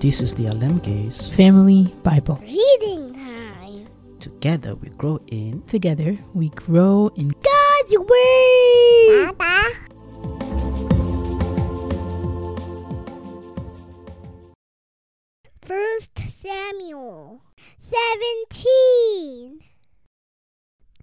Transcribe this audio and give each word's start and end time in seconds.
This 0.00 0.22
is 0.22 0.34
the 0.34 0.46
Alem 0.46 0.78
Gaze. 0.78 1.28
Family 1.36 1.92
Bible. 2.02 2.36
Reading 2.40 3.12
time. 3.12 3.86
Together 4.18 4.74
we 4.74 4.88
grow 4.88 5.18
in. 5.26 5.62
Together 5.66 6.16
we 6.32 6.48
grow 6.48 7.10
in 7.16 7.28
God's 7.28 7.98
Word. 7.98 9.36
Papa. 9.36 9.60
First 15.60 16.18
Samuel 16.30 17.42
17. 17.76 19.60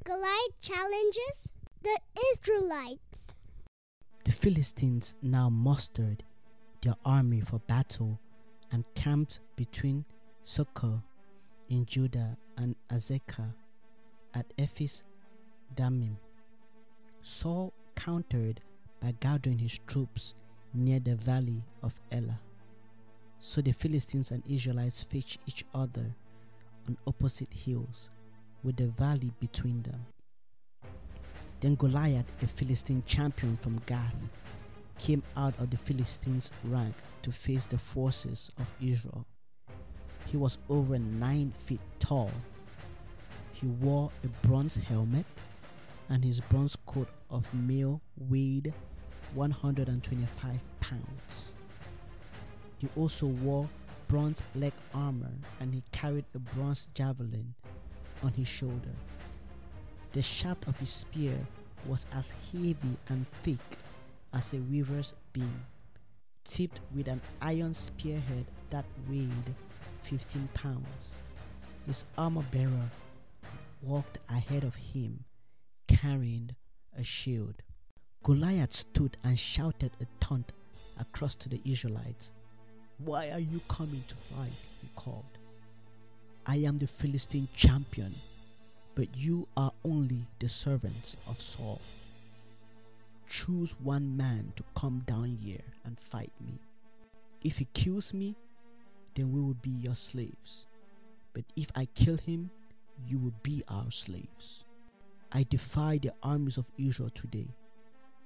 Goliath 0.03 0.59
challenges 0.59 1.53
the 1.83 1.99
Israelites. 2.33 3.35
The 4.25 4.31
Philistines 4.31 5.13
now 5.21 5.51
mustered 5.51 6.23
their 6.81 6.95
army 7.05 7.41
for 7.41 7.59
battle 7.59 8.19
and 8.71 8.83
camped 8.95 9.39
between 9.55 10.05
Socoh 10.45 11.01
in 11.69 11.85
Judah 11.85 12.37
and 12.57 12.75
Azekah 12.89 13.53
at 14.33 14.45
Ephes 14.57 15.03
Dammim. 15.75 16.17
Saul 17.21 17.73
countered 17.95 18.61
by 19.01 19.13
gathering 19.19 19.59
his 19.59 19.79
troops 19.87 20.33
near 20.73 20.99
the 20.99 21.15
valley 21.15 21.63
of 21.83 21.93
Elah. 22.11 22.39
So 23.39 23.61
the 23.61 23.71
Philistines 23.71 24.31
and 24.31 24.43
Israelites 24.49 25.03
faced 25.03 25.37
each 25.45 25.63
other 25.73 26.15
on 26.87 26.97
opposite 27.05 27.53
hills, 27.53 28.09
with 28.63 28.77
the 28.77 28.87
valley 28.87 29.31
between 29.39 29.83
them. 29.83 30.05
Then 31.59 31.75
Goliath, 31.75 32.25
a 32.41 32.47
Philistine 32.47 33.03
champion 33.05 33.57
from 33.57 33.81
Gath, 33.85 34.15
came 34.99 35.23
out 35.35 35.53
of 35.59 35.69
the 35.69 35.77
Philistines' 35.77 36.51
rank 36.63 36.95
to 37.23 37.31
face 37.31 37.65
the 37.65 37.77
forces 37.77 38.51
of 38.57 38.67
Israel. 38.81 39.25
He 40.25 40.37
was 40.37 40.57
over 40.69 40.97
nine 40.99 41.53
feet 41.65 41.79
tall. 41.99 42.31
He 43.53 43.67
wore 43.67 44.11
a 44.23 44.27
bronze 44.45 44.75
helmet, 44.75 45.25
and 46.09 46.23
his 46.23 46.41
bronze 46.41 46.77
coat 46.85 47.09
of 47.29 47.51
mail 47.53 48.01
weighed 48.17 48.73
125 49.33 50.59
pounds. 50.79 51.03
He 52.77 52.87
also 52.95 53.27
wore 53.27 53.69
bronze 54.07 54.41
leg 54.55 54.73
armor 54.93 55.33
and 55.59 55.73
he 55.73 55.83
carried 55.91 56.25
a 56.33 56.39
bronze 56.39 56.87
javelin 56.93 57.53
on 58.23 58.31
his 58.33 58.47
shoulder. 58.47 58.95
The 60.13 60.21
shaft 60.21 60.67
of 60.67 60.79
his 60.79 60.89
spear 60.89 61.37
was 61.85 62.05
as 62.13 62.33
heavy 62.51 62.97
and 63.09 63.25
thick 63.43 63.59
as 64.33 64.53
a 64.53 64.57
weaver's 64.57 65.13
beam, 65.33 65.65
tipped 66.43 66.79
with 66.95 67.07
an 67.07 67.21
iron 67.41 67.73
spearhead 67.73 68.45
that 68.69 68.85
weighed 69.09 69.55
15 70.03 70.49
pounds. 70.53 71.13
His 71.85 72.05
armor 72.17 72.45
bearer 72.51 72.91
walked 73.81 74.19
ahead 74.29 74.63
of 74.63 74.75
him, 74.75 75.23
carrying 75.87 76.51
a 76.97 77.03
shield. 77.03 77.55
Goliath 78.23 78.73
stood 78.73 79.17
and 79.23 79.37
shouted 79.37 79.91
a 80.01 80.05
taunt 80.19 80.51
across 80.99 81.35
to 81.35 81.49
the 81.49 81.61
Israelites. 81.63 82.31
Why 82.97 83.29
are 83.29 83.39
you 83.39 83.61
coming 83.69 84.03
to 84.07 84.15
fight? 84.15 84.51
he 84.81 84.89
called. 84.95 85.25
I 86.45 86.57
am 86.57 86.77
the 86.77 86.87
Philistine 86.87 87.47
champion, 87.55 88.15
but 88.95 89.15
you 89.15 89.47
are 89.55 89.71
only 89.85 90.25
the 90.39 90.49
servants 90.49 91.15
of 91.27 91.41
Saul. 91.41 91.81
Choose 93.29 93.75
one 93.79 94.15
man 94.15 94.53
to 94.55 94.63
come 94.75 95.03
down 95.05 95.37
here 95.41 95.63
and 95.85 95.99
fight 95.99 96.31
me. 96.39 96.59
If 97.43 97.57
he 97.57 97.67
kills 97.73 98.13
me, 98.13 98.35
then 99.15 99.31
we 99.31 99.41
will 99.41 99.55
be 99.55 99.69
your 99.69 99.95
slaves. 99.95 100.65
But 101.33 101.43
if 101.55 101.67
I 101.75 101.85
kill 101.85 102.17
him, 102.17 102.49
you 103.05 103.17
will 103.17 103.33
be 103.43 103.63
our 103.67 103.91
slaves. 103.91 104.63
I 105.31 105.43
defy 105.43 105.99
the 106.01 106.13
armies 106.23 106.57
of 106.57 106.71
Israel 106.77 107.09
today. 107.09 107.49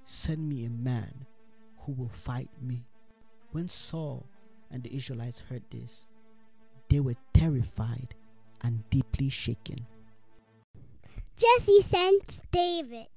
Send 0.04 0.48
me 0.48 0.64
a 0.64 0.70
man 0.70 1.26
who 1.78 1.92
will 1.92 2.08
fight 2.08 2.50
me. 2.60 2.84
When 3.50 3.68
Saul 3.68 4.24
and 4.70 4.82
the 4.82 4.96
Israelites 4.96 5.42
heard 5.50 5.62
this, 5.70 6.06
they 6.88 7.00
were 7.00 7.16
terrified 7.34 8.14
and 8.62 8.88
deeply 8.90 9.28
shaken. 9.28 9.86
Jesse 11.36 11.82
sent 11.82 12.40
David 12.50 13.08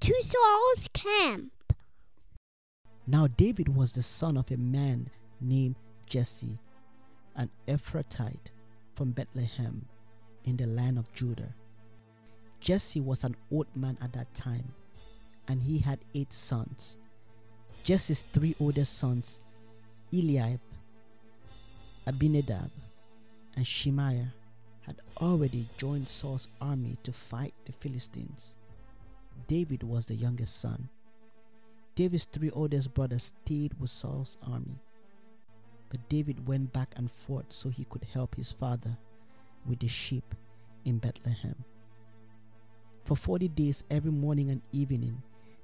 to 0.00 0.22
Saul's 0.22 0.88
camp. 0.92 1.52
Now 3.06 3.26
David 3.26 3.74
was 3.74 3.92
the 3.92 4.02
son 4.02 4.36
of 4.36 4.50
a 4.50 4.56
man 4.56 5.08
named 5.40 5.76
Jesse, 6.06 6.58
an 7.34 7.50
Ephrathite 7.66 8.50
from 8.94 9.12
Bethlehem 9.12 9.86
in 10.44 10.56
the 10.56 10.66
land 10.66 10.98
of 10.98 11.12
Judah. 11.14 11.54
Jesse 12.60 13.00
was 13.00 13.24
an 13.24 13.36
old 13.50 13.66
man 13.74 13.96
at 14.02 14.12
that 14.12 14.32
time, 14.34 14.74
and 15.48 15.62
he 15.62 15.78
had 15.78 15.98
eight 16.14 16.34
sons. 16.34 16.98
Jesse's 17.82 18.22
three 18.32 18.54
oldest 18.60 18.98
sons, 18.98 19.40
Eliab, 20.12 20.60
Abinadab, 22.06 22.70
and 23.56 23.66
Shimea, 23.66 24.34
had 24.82 24.96
already 25.16 25.66
joined 25.78 26.08
Saul's 26.08 26.48
army 26.60 26.98
to 27.04 27.12
fight 27.12 27.54
the 27.64 27.72
Philistines. 27.72 28.54
David 29.46 29.82
was 29.82 30.06
the 30.06 30.14
youngest 30.14 30.60
son. 30.60 30.88
David's 31.94 32.24
three 32.24 32.50
oldest 32.50 32.94
brothers 32.94 33.32
stayed 33.44 33.78
with 33.78 33.90
Saul's 33.90 34.38
army, 34.46 34.80
but 35.88 36.08
David 36.08 36.46
went 36.46 36.72
back 36.72 36.94
and 36.96 37.10
forth 37.10 37.46
so 37.50 37.68
he 37.68 37.84
could 37.84 38.04
help 38.12 38.36
his 38.36 38.52
father 38.52 38.96
with 39.66 39.80
the 39.80 39.88
sheep 39.88 40.34
in 40.84 40.98
Bethlehem. 40.98 41.56
For 43.04 43.16
40 43.16 43.48
days, 43.48 43.84
every 43.90 44.12
morning 44.12 44.50
and 44.50 44.62
evening, 44.72 45.22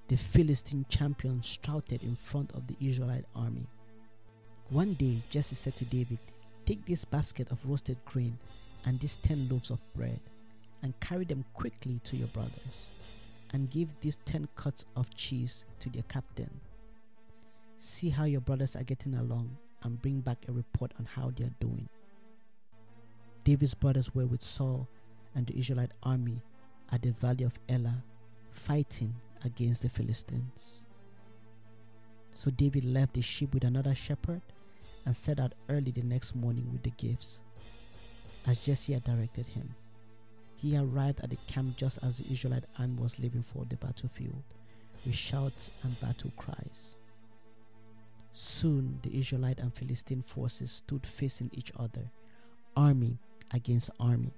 the 0.08 0.16
Philistine 0.16 0.86
champion 0.88 1.40
shouted 1.42 2.02
in 2.02 2.14
front 2.14 2.52
of 2.52 2.66
the 2.66 2.76
Israelite 2.80 3.24
army. 3.34 3.66
One 4.70 4.94
day, 4.94 5.18
Jesse 5.30 5.54
said 5.54 5.76
to 5.76 5.84
David, 5.84 6.18
Take 6.64 6.84
this 6.84 7.04
basket 7.04 7.48
of 7.50 7.64
roasted 7.64 7.98
grain 8.04 8.36
and 8.84 8.98
these 8.98 9.16
ten 9.16 9.48
loaves 9.48 9.70
of 9.70 9.80
bread, 9.94 10.20
and 10.82 10.98
carry 11.00 11.24
them 11.24 11.44
quickly 11.54 12.00
to 12.04 12.16
your 12.16 12.28
brothers, 12.28 12.86
and 13.56 13.70
give 13.70 13.98
these 14.00 14.18
ten 14.26 14.46
cuts 14.54 14.84
of 14.96 15.08
cheese 15.16 15.64
to 15.80 15.88
their 15.88 16.02
captain. 16.02 16.60
See 17.78 18.10
how 18.10 18.24
your 18.24 18.42
brothers 18.42 18.76
are 18.76 18.82
getting 18.82 19.14
along, 19.14 19.56
and 19.82 20.00
bring 20.02 20.20
back 20.20 20.36
a 20.46 20.52
report 20.52 20.92
on 20.98 21.06
how 21.06 21.32
they 21.34 21.44
are 21.44 21.54
doing. 21.58 21.88
David's 23.44 23.72
brothers 23.72 24.14
were 24.14 24.26
with 24.26 24.44
Saul 24.44 24.86
and 25.34 25.46
the 25.46 25.58
Israelite 25.58 25.92
army 26.02 26.42
at 26.92 27.00
the 27.00 27.12
valley 27.12 27.44
of 27.44 27.58
Elah, 27.66 28.02
fighting 28.50 29.14
against 29.42 29.80
the 29.80 29.88
Philistines. 29.88 30.82
So 32.34 32.50
David 32.50 32.84
left 32.84 33.14
the 33.14 33.22
sheep 33.22 33.54
with 33.54 33.64
another 33.64 33.94
shepherd 33.94 34.42
and 35.06 35.16
set 35.16 35.40
out 35.40 35.54
early 35.70 35.92
the 35.92 36.02
next 36.02 36.34
morning 36.34 36.68
with 36.72 36.82
the 36.82 36.90
gifts, 36.90 37.40
as 38.46 38.58
Jesse 38.58 38.92
had 38.92 39.04
directed 39.04 39.46
him. 39.46 39.74
He 40.56 40.76
arrived 40.76 41.20
at 41.20 41.30
the 41.30 41.36
camp 41.46 41.76
just 41.76 41.98
as 42.02 42.16
the 42.16 42.32
Israelite 42.32 42.64
army 42.78 42.96
was 42.98 43.18
leaving 43.18 43.42
for 43.42 43.64
the 43.64 43.76
battlefield, 43.76 44.42
with 45.04 45.14
shouts 45.14 45.70
and 45.82 46.00
battle 46.00 46.32
cries. 46.36 46.94
Soon 48.32 48.98
the 49.02 49.18
Israelite 49.18 49.58
and 49.58 49.72
Philistine 49.72 50.22
forces 50.22 50.72
stood 50.72 51.06
facing 51.06 51.50
each 51.52 51.72
other, 51.78 52.10
army 52.76 53.18
against 53.52 53.90
army. 54.00 54.32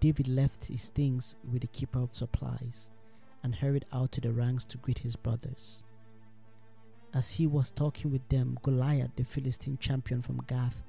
David 0.00 0.28
left 0.28 0.66
his 0.66 0.88
things 0.90 1.34
with 1.50 1.62
the 1.62 1.68
keeper 1.68 1.98
of 1.98 2.14
supplies 2.14 2.90
and 3.42 3.54
hurried 3.56 3.84
out 3.92 4.12
to 4.12 4.20
the 4.20 4.32
ranks 4.32 4.64
to 4.64 4.78
greet 4.78 4.98
his 4.98 5.16
brothers. 5.16 5.82
As 7.14 7.32
he 7.32 7.46
was 7.46 7.70
talking 7.70 8.10
with 8.10 8.28
them, 8.28 8.58
Goliath, 8.62 9.12
the 9.16 9.24
Philistine 9.24 9.78
champion 9.78 10.20
from 10.20 10.42
Gath, 10.46 10.82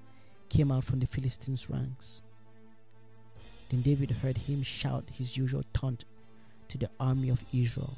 came 0.49 0.71
out 0.71 0.83
from 0.83 0.99
the 0.99 1.05
Philistines' 1.05 1.69
ranks. 1.69 2.21
Then 3.69 3.81
David 3.81 4.11
heard 4.11 4.37
him 4.37 4.63
shout 4.63 5.05
his 5.11 5.35
usual 5.35 5.63
taunt 5.73 6.05
to 6.69 6.77
the 6.77 6.89
army 6.99 7.29
of 7.29 7.43
Israel. 7.53 7.93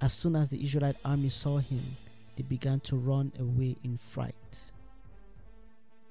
As 0.00 0.12
soon 0.12 0.36
as 0.36 0.50
the 0.50 0.62
Israelite 0.62 0.96
army 1.04 1.28
saw 1.28 1.58
him, 1.58 1.96
they 2.36 2.42
began 2.42 2.80
to 2.80 2.96
run 2.96 3.32
away 3.38 3.76
in 3.82 3.96
fright. 3.96 4.34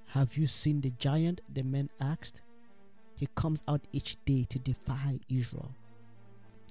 Have 0.08 0.38
you 0.38 0.48
seen 0.48 0.82
the 0.82 0.92
giant? 1.00 1.42
The 1.54 1.64
men 1.64 1.90
asked. 2.00 2.42
He 3.16 3.28
comes 3.36 3.64
out 3.68 3.82
each 3.92 4.18
day 4.26 4.46
to 4.50 4.60
defy 4.60 5.20
Israel. 5.30 5.72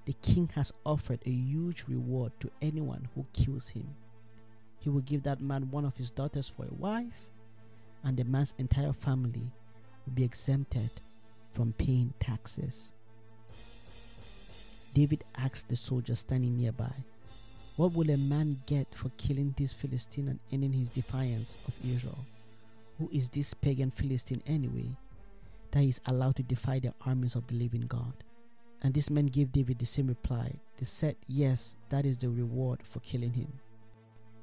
The 0.04 0.14
king 0.14 0.50
has 0.54 0.72
offered 0.84 1.20
a 1.24 1.30
huge 1.30 1.84
reward 1.88 2.32
to 2.40 2.50
anyone 2.60 3.08
who 3.14 3.24
kills 3.32 3.68
him. 3.68 3.88
He 4.78 4.90
will 4.90 5.00
give 5.00 5.22
that 5.22 5.40
man 5.40 5.70
one 5.70 5.84
of 5.84 5.96
his 5.96 6.10
daughters 6.10 6.48
for 6.48 6.64
a 6.64 6.74
wife, 6.74 7.30
and 8.02 8.16
the 8.16 8.24
man's 8.24 8.54
entire 8.58 8.92
family 8.92 9.50
will 10.06 10.14
be 10.14 10.24
exempted 10.24 10.90
from 11.50 11.72
paying 11.74 12.12
taxes. 12.20 12.92
David 14.94 15.24
asked 15.36 15.68
the 15.68 15.76
soldiers 15.76 16.20
standing 16.20 16.56
nearby, 16.56 16.92
What 17.76 17.94
will 17.94 18.10
a 18.10 18.16
man 18.16 18.60
get 18.66 18.94
for 18.94 19.10
killing 19.16 19.54
this 19.56 19.72
Philistine 19.72 20.28
and 20.28 20.38
ending 20.50 20.72
his 20.72 20.90
defiance 20.90 21.56
of 21.66 21.74
Israel? 21.84 22.18
Who 22.98 23.08
is 23.12 23.28
this 23.30 23.54
pagan 23.54 23.90
Philistine 23.90 24.42
anyway, 24.46 24.90
that 25.70 25.80
he 25.80 25.88
is 25.88 26.00
allowed 26.06 26.36
to 26.36 26.42
defy 26.42 26.78
the 26.78 26.92
armies 27.06 27.34
of 27.34 27.46
the 27.46 27.54
living 27.54 27.86
God? 27.88 28.12
And 28.82 28.92
these 28.92 29.10
men 29.10 29.26
gave 29.26 29.52
David 29.52 29.78
the 29.78 29.86
same 29.86 30.08
reply. 30.08 30.52
They 30.78 30.84
said, 30.84 31.16
Yes, 31.26 31.76
that 31.88 32.04
is 32.04 32.18
the 32.18 32.28
reward 32.28 32.80
for 32.82 33.00
killing 33.00 33.32
him. 33.32 33.52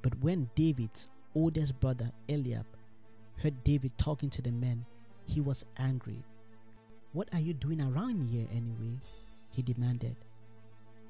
But 0.01 0.17
when 0.19 0.49
David's 0.55 1.09
oldest 1.35 1.79
brother 1.79 2.11
Eliab 2.27 2.65
heard 3.37 3.63
David 3.63 3.91
talking 3.97 4.29
to 4.31 4.41
the 4.41 4.51
men, 4.51 4.85
he 5.29 5.39
was 5.39 5.63
angry. 5.77 6.23
What 7.13 7.29
are 7.33 7.39
you 7.39 7.53
doing 7.53 7.81
around 7.81 8.27
here 8.29 8.47
anyway? 8.51 8.97
He 9.51 9.61
demanded. 9.61 10.15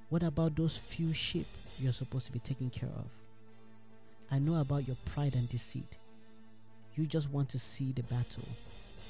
What 0.10 0.24
about 0.24 0.56
those 0.56 0.78
few 0.78 1.14
sheep 1.14 1.48
you're 1.80 1.94
supposed 1.94 2.26
to 2.26 2.32
be 2.32 2.40
taking 2.40 2.70
care 2.70 2.90
of? 2.90 3.06
I 4.30 4.40
know 4.40 4.60
about 4.60 4.88
your 4.88 4.98
pride 5.06 5.36
and 5.36 5.48
deceit. 5.48 5.98
You 6.96 7.06
just 7.06 7.30
want 7.32 7.50
to 7.50 7.60
see 7.60 7.94
the 7.94 8.04
battle. 8.04 8.48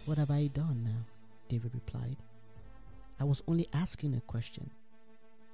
What 0.05 0.19
have 0.19 0.29
I 0.29 0.47
done 0.47 0.83
now? 0.83 1.05
David 1.49 1.71
replied. 1.73 2.17
I 3.19 3.23
was 3.23 3.41
only 3.47 3.67
asking 3.73 4.13
a 4.13 4.21
question. 4.21 4.69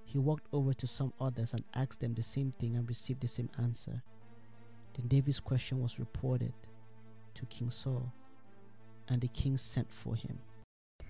He 0.04 0.18
walked 0.18 0.48
over 0.52 0.74
to 0.74 0.88
some 0.88 1.14
others 1.20 1.54
and 1.54 1.64
asked 1.74 2.02
them 2.02 2.14
the 2.14 2.24
same 2.24 2.52
thing 2.52 2.76
and 2.76 2.88
received 2.88 3.22
the 3.22 3.28
same 3.28 3.50
answer. 3.58 4.02
Then 4.96 5.08
David's 5.08 5.40
question 5.40 5.82
was 5.82 5.98
reported 6.00 6.54
to 7.36 7.46
King 7.46 7.72
Saul, 7.72 8.12
and 9.10 9.22
the 9.22 9.28
king 9.28 9.58
sent 9.58 9.92
for 9.92 10.16
him. 10.16 10.40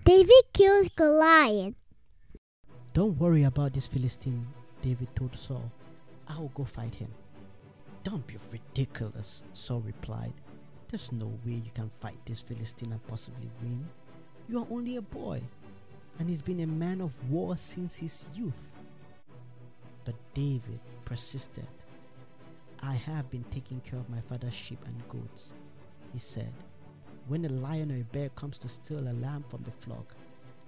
David 0.04 0.44
kills 0.52 0.88
Goliath. 0.94 1.74
Don't 2.92 3.18
worry 3.18 3.42
about 3.42 3.74
this 3.74 3.86
Philistine, 3.86 4.46
David 4.82 5.08
told 5.16 5.36
Saul. 5.36 5.70
I 6.28 6.38
will 6.38 6.52
go 6.54 6.64
fight 6.64 6.94
him. 6.94 7.12
Don't 8.04 8.26
be 8.26 8.36
ridiculous, 8.52 9.42
Saul 9.52 9.80
replied. 9.80 10.32
There's 10.88 11.10
no 11.10 11.26
way 11.44 11.54
you 11.54 11.70
can 11.74 11.90
fight 12.00 12.18
this 12.24 12.40
Philistine 12.40 12.92
and 12.92 13.06
possibly 13.06 13.50
win. 13.60 13.86
You 14.48 14.60
are 14.60 14.66
only 14.70 14.96
a 14.96 15.02
boy, 15.02 15.42
and 16.18 16.28
he's 16.28 16.42
been 16.42 16.60
a 16.60 16.66
man 16.66 17.00
of 17.00 17.30
war 17.30 17.56
since 17.56 17.96
his 17.96 18.22
youth. 18.34 18.70
But 20.04 20.14
David 20.34 20.78
persisted. 21.04 21.66
I 22.80 22.94
have 22.94 23.28
been 23.30 23.44
taking 23.50 23.80
care 23.80 23.98
of 23.98 24.08
my 24.08 24.20
father's 24.20 24.54
sheep 24.54 24.78
and 24.86 25.08
goats, 25.08 25.52
he 26.12 26.20
said. 26.20 26.52
When 27.28 27.44
a 27.44 27.48
lion 27.48 27.90
or 27.90 27.96
a 27.96 28.04
bear 28.04 28.28
comes 28.28 28.56
to 28.58 28.68
steal 28.68 29.00
a 29.00 29.10
lamb 29.20 29.44
from 29.48 29.64
the 29.64 29.72
flock, 29.72 30.14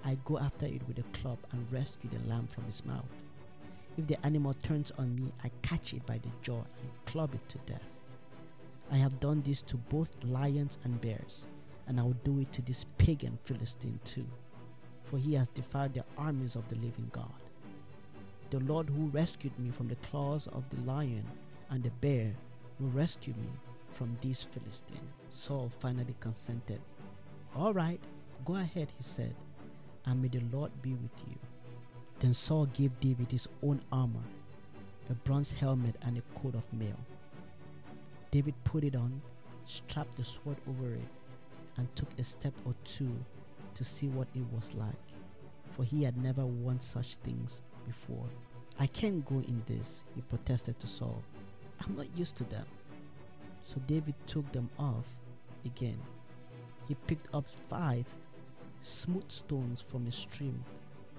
I 0.04 0.18
go 0.24 0.40
after 0.40 0.66
it 0.66 0.82
with 0.88 0.98
a 0.98 1.18
club 1.18 1.38
and 1.52 1.72
rescue 1.72 2.10
the 2.10 2.28
lamb 2.28 2.48
from 2.48 2.64
its 2.64 2.84
mouth. 2.84 3.04
If 3.96 4.08
the 4.08 4.26
animal 4.26 4.54
turns 4.64 4.90
on 4.98 5.14
me, 5.14 5.32
I 5.44 5.52
catch 5.62 5.94
it 5.94 6.04
by 6.04 6.18
the 6.18 6.30
jaw 6.42 6.64
and 6.80 7.04
club 7.06 7.32
it 7.32 7.48
to 7.50 7.58
death. 7.58 7.86
I 8.90 8.96
have 8.96 9.20
done 9.20 9.42
this 9.46 9.62
to 9.62 9.76
both 9.76 10.10
lions 10.24 10.78
and 10.82 11.00
bears, 11.00 11.46
and 11.86 12.00
I 12.00 12.02
will 12.02 12.16
do 12.24 12.40
it 12.40 12.52
to 12.54 12.62
this 12.62 12.86
pagan 12.96 13.38
Philistine 13.44 14.00
too, 14.04 14.26
for 15.04 15.18
he 15.18 15.34
has 15.34 15.48
defied 15.50 15.94
the 15.94 16.04
armies 16.16 16.56
of 16.56 16.66
the 16.68 16.76
living 16.76 17.08
God. 17.12 17.30
The 18.50 18.58
Lord 18.60 18.88
who 18.88 19.06
rescued 19.06 19.56
me 19.60 19.70
from 19.70 19.86
the 19.86 19.96
claws 19.96 20.48
of 20.48 20.68
the 20.70 20.80
lion 20.80 21.24
and 21.70 21.84
the 21.84 21.90
bear 21.90 22.34
will 22.80 22.88
rescue 22.88 23.34
me 23.34 23.48
from 23.92 24.16
this 24.22 24.44
Philistine. 24.44 25.08
Saul 25.34 25.70
finally 25.80 26.14
consented. 26.20 26.80
All 27.56 27.72
right, 27.72 28.00
go 28.44 28.56
ahead, 28.56 28.88
he 28.96 29.02
said, 29.02 29.34
and 30.04 30.22
may 30.22 30.28
the 30.28 30.42
Lord 30.52 30.70
be 30.82 30.92
with 30.92 31.10
you. 31.26 31.36
Then 32.20 32.34
Saul 32.34 32.66
gave 32.66 32.98
David 33.00 33.30
his 33.30 33.48
own 33.62 33.80
armor, 33.92 34.24
a 35.08 35.14
bronze 35.14 35.52
helmet, 35.52 35.96
and 36.02 36.18
a 36.18 36.38
coat 36.38 36.54
of 36.54 36.72
mail. 36.72 36.98
David 38.30 38.54
put 38.64 38.84
it 38.84 38.96
on, 38.96 39.22
strapped 39.64 40.16
the 40.16 40.24
sword 40.24 40.56
over 40.68 40.94
it, 40.94 41.08
and 41.76 41.94
took 41.94 42.08
a 42.18 42.24
step 42.24 42.52
or 42.64 42.74
two 42.84 43.14
to 43.74 43.84
see 43.84 44.08
what 44.08 44.28
it 44.34 44.42
was 44.52 44.74
like, 44.74 44.94
for 45.76 45.84
he 45.84 46.02
had 46.02 46.16
never 46.16 46.44
worn 46.44 46.80
such 46.80 47.14
things 47.16 47.62
before. 47.86 48.26
I 48.78 48.86
can't 48.86 49.24
go 49.24 49.36
in 49.36 49.62
this, 49.66 50.02
he 50.14 50.22
protested 50.22 50.78
to 50.80 50.86
Saul. 50.86 51.22
I'm 51.80 51.96
not 51.96 52.06
used 52.16 52.36
to 52.36 52.44
them. 52.44 52.66
So 53.68 53.82
David 53.86 54.14
took 54.26 54.50
them 54.52 54.70
off 54.78 55.04
again. 55.66 55.98
He 56.88 56.94
picked 57.06 57.28
up 57.34 57.44
five 57.68 58.06
smooth 58.80 59.30
stones 59.30 59.82
from 59.82 60.06
a 60.06 60.12
stream 60.12 60.64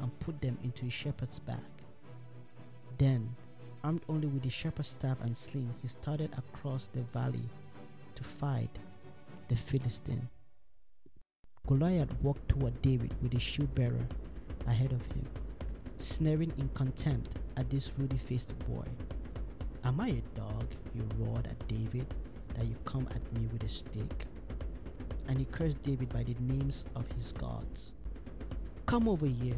and 0.01 0.19
put 0.19 0.41
them 0.41 0.57
into 0.63 0.85
his 0.85 0.93
shepherd's 0.93 1.37
bag. 1.37 1.59
Then, 2.97 3.35
armed 3.83 4.01
only 4.09 4.27
with 4.27 4.41
the 4.41 4.49
shepherd's 4.49 4.89
staff 4.89 5.17
and 5.21 5.37
sling, 5.37 5.75
he 5.83 5.87
started 5.87 6.31
across 6.35 6.89
the 6.91 7.01
valley 7.13 7.47
to 8.15 8.23
fight 8.23 8.79
the 9.47 9.55
Philistine. 9.55 10.27
Goliath 11.67 12.11
walked 12.23 12.49
toward 12.49 12.81
David 12.81 13.13
with 13.21 13.33
his 13.33 13.43
shield 13.43 13.75
bearer 13.75 14.07
ahead 14.65 14.91
of 14.91 15.05
him, 15.11 15.27
sneering 15.99 16.51
in 16.57 16.69
contempt 16.69 17.35
at 17.57 17.69
this 17.69 17.91
ruddy 17.99 18.17
faced 18.17 18.57
boy. 18.67 18.85
Am 19.83 19.99
I 19.99 20.07
a 20.07 20.21
dog? 20.35 20.65
he 20.93 21.01
roared 21.19 21.45
at 21.45 21.67
David, 21.67 22.07
that 22.55 22.65
you 22.65 22.75
come 22.85 23.07
at 23.13 23.33
me 23.33 23.47
with 23.51 23.63
a 23.63 23.69
stick? 23.69 24.25
And 25.27 25.37
he 25.37 25.45
cursed 25.45 25.81
David 25.83 26.09
by 26.09 26.23
the 26.23 26.35
names 26.39 26.85
of 26.95 27.09
his 27.11 27.31
gods. 27.31 27.93
Come 28.85 29.07
over 29.07 29.27
here, 29.27 29.55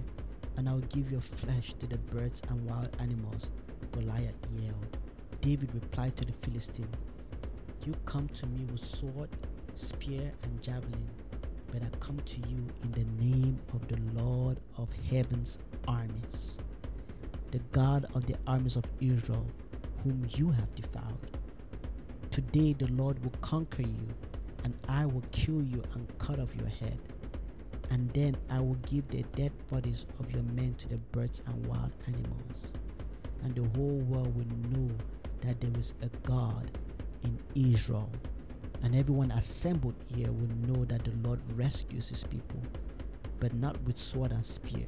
and 0.57 0.67
I 0.67 0.73
will 0.73 0.81
give 0.81 1.11
your 1.11 1.21
flesh 1.21 1.73
to 1.79 1.87
the 1.87 1.97
birds 1.97 2.41
and 2.49 2.69
wild 2.69 2.89
animals, 2.99 3.49
Goliath 3.91 4.35
yelled. 4.59 4.97
David 5.39 5.73
replied 5.73 6.15
to 6.17 6.25
the 6.25 6.33
Philistine, 6.41 6.89
You 7.85 7.95
come 8.05 8.27
to 8.29 8.45
me 8.47 8.65
with 8.65 8.85
sword, 8.85 9.29
spear, 9.75 10.31
and 10.43 10.61
javelin, 10.61 11.09
but 11.71 11.81
I 11.81 11.87
come 11.99 12.19
to 12.19 12.39
you 12.49 12.67
in 12.83 12.91
the 12.91 13.23
name 13.23 13.59
of 13.73 13.87
the 13.87 13.97
Lord 14.21 14.59
of 14.77 14.89
heaven's 15.09 15.57
armies, 15.87 16.51
the 17.51 17.59
God 17.71 18.05
of 18.13 18.25
the 18.27 18.35
armies 18.45 18.75
of 18.75 18.83
Israel, 18.99 19.45
whom 20.03 20.27
you 20.31 20.51
have 20.51 20.75
defiled. 20.75 21.37
Today 22.31 22.71
the 22.71 22.87
Lord 22.87 23.21
will 23.23 23.37
conquer 23.41 23.81
you, 23.81 24.07
and 24.63 24.73
I 24.87 25.05
will 25.05 25.23
kill 25.33 25.61
you 25.61 25.83
and 25.93 26.07
cut 26.17 26.39
off 26.39 26.55
your 26.55 26.69
head. 26.69 26.97
And 27.89 28.09
then 28.13 28.37
I 28.49 28.61
will 28.61 28.77
give 28.85 29.05
the 29.09 29.23
dead 29.35 29.51
bodies 29.69 30.05
of 30.17 30.31
your 30.31 30.43
men 30.43 30.75
to 30.75 30.87
the 30.87 30.95
birds 30.95 31.41
and 31.45 31.67
wild 31.67 31.91
animals. 32.07 32.71
And 33.43 33.53
the 33.53 33.67
whole 33.77 33.97
world 34.07 34.33
will 34.33 34.45
know 34.69 34.89
that 35.41 35.59
there 35.59 35.77
is 35.77 35.93
a 36.01 36.07
God 36.25 36.71
in 37.23 37.37
Israel. 37.53 38.09
And 38.81 38.95
everyone 38.95 39.31
assembled 39.31 39.95
here 40.15 40.31
will 40.31 40.55
know 40.69 40.85
that 40.85 41.03
the 41.03 41.11
Lord 41.27 41.41
rescues 41.55 42.07
his 42.07 42.23
people, 42.23 42.61
but 43.41 43.53
not 43.53 43.81
with 43.83 43.99
sword 43.99 44.31
and 44.31 44.45
spear. 44.45 44.87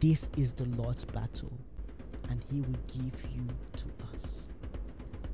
This 0.00 0.30
is 0.38 0.54
the 0.54 0.64
Lord's 0.64 1.04
battle, 1.04 1.52
and 2.30 2.42
he 2.50 2.62
will 2.62 2.80
give 2.88 3.22
you 3.30 3.46
to 3.76 3.84
us. 4.16 4.49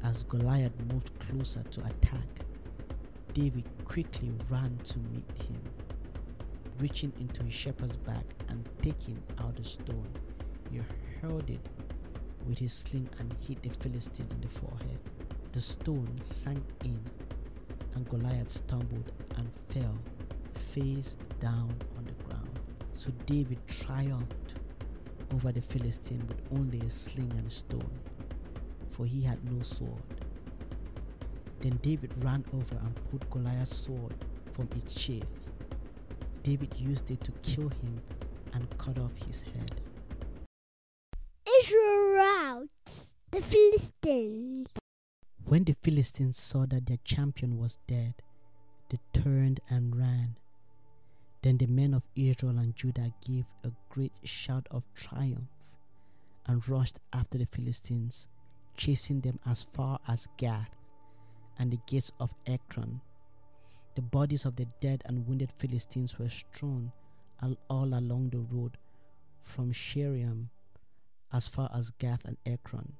As 0.06 0.22
Goliath 0.22 0.78
moved 0.88 1.10
closer 1.18 1.64
to 1.64 1.80
attack, 1.80 2.28
David 3.34 3.64
quickly 3.84 4.30
ran 4.48 4.78
to 4.84 5.00
meet 5.00 5.28
him. 5.42 5.60
Reaching 6.78 7.12
into 7.18 7.42
his 7.42 7.52
shepherd's 7.52 7.96
bag 7.96 8.22
and 8.48 8.64
taking 8.80 9.20
out 9.40 9.58
a 9.58 9.64
stone, 9.64 10.08
he 10.70 10.80
hurled 11.20 11.50
it 11.50 11.68
with 12.46 12.56
his 12.56 12.72
sling 12.72 13.08
and 13.18 13.34
hit 13.40 13.60
the 13.64 13.70
Philistine 13.80 14.28
in 14.30 14.40
the 14.42 14.60
forehead. 14.60 15.00
The 15.50 15.60
stone 15.60 16.20
sank 16.22 16.62
in, 16.84 17.00
and 17.96 18.08
Goliath 18.08 18.52
stumbled 18.52 19.10
and 19.36 19.50
fell 19.70 19.98
face 20.72 21.16
down 21.40 21.75
on 21.98 22.04
the 22.04 22.25
ground. 22.25 22.60
So 22.94 23.10
David 23.26 23.58
triumphed 23.66 24.54
over 25.34 25.50
the 25.50 25.62
Philistine 25.62 26.25
with 26.28 26.40
only 26.52 26.78
a 26.78 26.90
sling 26.90 27.32
and 27.36 27.48
a 27.48 27.50
stone, 27.50 27.90
for 28.96 29.04
he 29.04 29.20
had 29.20 29.44
no 29.44 29.62
sword. 29.62 30.02
Then 31.60 31.78
David 31.82 32.12
ran 32.24 32.44
over 32.54 32.76
and 32.76 32.94
pulled 33.10 33.28
Goliath's 33.30 33.76
sword 33.76 34.14
from 34.52 34.68
its 34.74 34.98
sheath. 34.98 35.26
David 36.42 36.74
used 36.78 37.10
it 37.10 37.22
to 37.24 37.32
kill 37.42 37.68
him 37.68 38.00
and 38.54 38.78
cut 38.78 38.98
off 38.98 39.12
his 39.26 39.42
head. 39.42 39.82
Israel 41.60 42.12
routs 42.14 43.12
the 43.30 43.42
Philistines. 43.42 44.68
When 45.44 45.64
the 45.64 45.76
Philistines 45.82 46.38
saw 46.38 46.64
that 46.66 46.86
their 46.86 46.98
champion 47.04 47.58
was 47.58 47.78
dead, 47.86 48.14
they 48.88 48.98
turned 49.12 49.60
and 49.68 49.94
ran. 49.96 50.38
Then 51.42 51.58
the 51.58 51.66
men 51.66 51.92
of 51.92 52.02
Israel 52.14 52.58
and 52.58 52.74
Judah 52.74 53.12
gave 53.24 53.44
a 53.62 53.70
great 53.90 54.12
shout 54.24 54.66
of 54.70 54.84
triumph 54.94 55.50
and 56.46 56.66
rushed 56.68 57.00
after 57.12 57.38
the 57.38 57.46
Philistines, 57.46 58.28
chasing 58.76 59.21
them 59.21 59.38
as 59.47 59.66
far 59.73 59.99
as 60.06 60.28
Gath 60.37 60.71
and 61.59 61.73
the 61.73 61.78
gates 61.87 62.12
of 62.21 62.35
Ekron. 62.47 63.00
The 63.95 64.02
bodies 64.02 64.45
of 64.45 64.56
the 64.56 64.66
dead 64.80 65.02
and 65.06 65.26
wounded 65.26 65.50
Philistines 65.59 66.18
were 66.18 66.28
strewn 66.28 66.92
all, 67.68 67.95
along 67.95 68.30
the 68.30 68.38
road 68.38 68.76
from 69.42 69.73
Shaaraim 69.73 70.47
as 71.33 71.49
far 71.49 71.71
as 71.75 71.90
Gath 71.99 72.25
and 72.25 72.37
Ekron. 72.45 72.92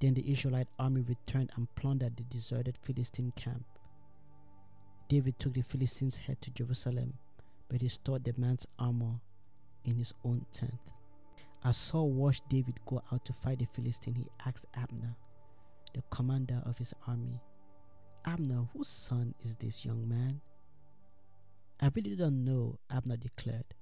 Then 0.00 0.14
the 0.14 0.30
Israelite 0.30 0.68
army 0.78 1.02
returned 1.02 1.50
and 1.56 1.72
plundered 1.76 2.16
the 2.16 2.24
deserted 2.24 2.76
Philistine 2.82 3.32
camp. 3.36 3.64
David 5.08 5.38
took 5.38 5.54
the 5.54 5.62
Philistine's 5.62 6.16
head 6.18 6.40
to 6.42 6.50
Jerusalem, 6.50 7.14
but 7.68 7.80
he 7.80 7.88
stored 7.88 8.24
the 8.24 8.34
man's 8.36 8.66
armor 8.78 9.20
in 9.84 9.96
his 9.96 10.12
own 10.24 10.46
tent. 10.52 10.80
As 11.64 11.78
Saul 11.78 12.10
watched 12.10 12.48
David 12.50 12.78
go 12.84 13.02
out 13.10 13.24
to 13.24 13.32
fight 13.32 13.60
the 13.60 13.66
Philistine, 13.66 14.14
he 14.14 14.28
asked 14.44 14.66
Abner, 14.74 15.16
the 15.94 16.02
commander 16.10 16.62
of 16.66 16.76
his 16.76 16.92
army, 17.06 17.40
Abner, 18.26 18.68
whose 18.72 18.88
son 18.88 19.34
is 19.42 19.56
this 19.56 19.84
young 19.84 20.06
man? 20.06 20.40
I 21.80 21.90
really 21.94 22.16
don't 22.16 22.44
know, 22.44 22.78
Abner 22.90 23.16
declared. 23.16 23.74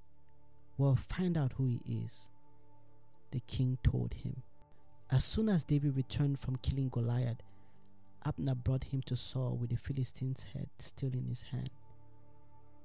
Well, 0.77 0.95
find 0.95 1.37
out 1.37 1.53
who 1.53 1.67
he 1.67 1.81
is. 2.05 2.29
The 3.31 3.41
king 3.41 3.77
told 3.83 4.13
him. 4.13 4.43
As 5.11 5.25
soon 5.25 5.49
as 5.49 5.63
David 5.63 5.95
returned 5.95 6.39
from 6.39 6.55
killing 6.57 6.89
Goliath, 6.89 7.41
Abner 8.25 8.55
brought 8.55 8.85
him 8.85 9.01
to 9.07 9.15
Saul 9.17 9.57
with 9.59 9.69
the 9.69 9.75
Philistine's 9.75 10.43
head 10.53 10.69
still 10.79 11.11
in 11.11 11.27
his 11.27 11.41
hand. 11.43 11.69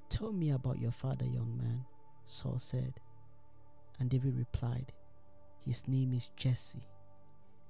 Tell 0.08 0.32
me 0.32 0.50
about 0.50 0.80
your 0.80 0.90
father, 0.90 1.24
young 1.24 1.56
man, 1.56 1.84
Saul 2.26 2.58
said. 2.58 2.94
And 3.98 4.10
David 4.10 4.36
replied, 4.38 4.92
His 5.66 5.88
name 5.88 6.12
is 6.12 6.30
Jesse, 6.36 6.86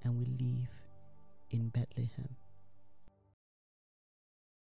and 0.03 0.19
we 0.19 0.25
live 0.25 0.69
in 1.49 1.69
Bethlehem. 1.69 2.35